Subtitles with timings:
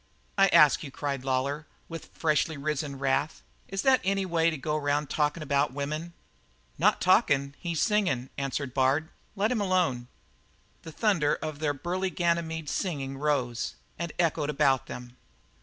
[0.39, 4.75] '""I ask you," cried Lawlor, with freshly risen wrath, "is that any way to go
[4.75, 6.13] around talkin' about women?"
[6.79, 7.53] "Not talking.
[7.59, 9.09] He's singing," answered Bard.
[9.35, 10.07] "Let him alone."
[10.81, 15.17] The thunder of their burly Ganymede's singing rose and echoed about them.